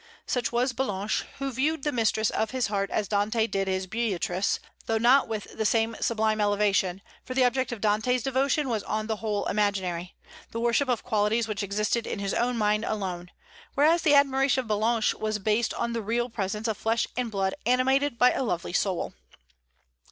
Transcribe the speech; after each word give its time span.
Such 0.25 0.51
was 0.51 0.73
Ballanche, 0.73 1.25
who 1.37 1.51
viewed 1.51 1.83
the 1.83 1.91
mistress 1.91 2.31
of 2.31 2.49
his 2.49 2.65
heart 2.65 2.89
as 2.89 3.07
Dante 3.07 3.45
did 3.45 3.67
his 3.67 3.85
Beatrice, 3.85 4.59
though 4.87 4.97
not 4.97 5.27
with 5.27 5.55
the 5.55 5.63
same 5.63 5.95
sublime 6.01 6.41
elevation, 6.41 7.03
for 7.23 7.35
the 7.35 7.43
object 7.45 7.71
of 7.71 7.81
Dante's 7.81 8.23
devotion 8.23 8.67
was 8.67 8.81
on 8.81 9.05
the 9.05 9.17
whole 9.17 9.45
imaginary, 9.45 10.15
the 10.49 10.59
worship 10.59 10.89
of 10.89 11.03
qualities 11.03 11.47
which 11.47 11.61
existed 11.61 12.07
in 12.07 12.17
his 12.17 12.33
own 12.33 12.57
mind 12.57 12.83
alone, 12.83 13.29
whereas 13.75 14.01
the 14.01 14.15
admiration 14.15 14.61
of 14.61 14.67
Ballanche 14.67 15.13
was 15.19 15.37
based 15.37 15.71
on 15.75 15.93
the 15.93 16.01
real 16.01 16.29
presence 16.31 16.67
of 16.67 16.77
flesh 16.79 17.05
and 17.15 17.29
blood 17.29 17.53
animated 17.67 18.17
by 18.17 18.31
a 18.31 18.41
lovely 18.41 18.73
soul. 18.73 19.13